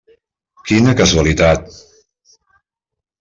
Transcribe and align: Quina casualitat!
Quina 0.69 0.95
casualitat! 1.01 1.69